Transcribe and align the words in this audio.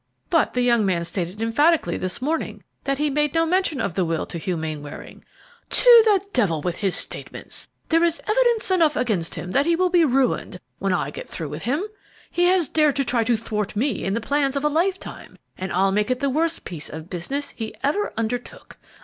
"But 0.31 0.55
the 0.55 0.61
young 0.63 0.83
man 0.83 1.05
stated 1.05 1.43
emphatically 1.43 1.95
this 1.95 2.23
morning 2.23 2.63
that 2.85 2.97
he 2.97 3.11
made 3.11 3.35
no 3.35 3.45
mention 3.45 3.79
of 3.79 3.93
the 3.93 4.03
will 4.03 4.25
to 4.25 4.39
Hugh 4.39 4.57
Mainwaring." 4.57 5.23
"To 5.69 6.01
the 6.05 6.19
devil 6.33 6.59
with 6.59 6.77
his 6.77 6.95
statements! 6.95 7.67
There 7.89 8.03
is 8.03 8.19
evidence 8.27 8.71
enough 8.71 8.95
against 8.95 9.35
him 9.35 9.51
that 9.51 9.67
he 9.67 9.75
will 9.75 9.91
be 9.91 10.03
ruined 10.03 10.59
when 10.79 10.91
I 10.91 11.11
get 11.11 11.29
through 11.29 11.49
with 11.49 11.65
him. 11.65 11.83
He 12.31 12.45
has 12.45 12.67
dared 12.67 12.95
to 12.95 13.05
try 13.05 13.23
to 13.23 13.37
thwart 13.37 13.75
me 13.75 14.03
in 14.03 14.15
the 14.15 14.21
plans 14.21 14.55
of 14.55 14.65
a 14.65 14.69
lifetime, 14.69 15.37
and 15.55 15.71
I'll 15.71 15.91
make 15.91 16.09
it 16.09 16.19
the 16.19 16.31
worst 16.31 16.65
piece 16.65 16.89
of 16.89 17.07
business 17.11 17.51
he 17.51 17.75
ever 17.83 18.11
undertook. 18.17 18.79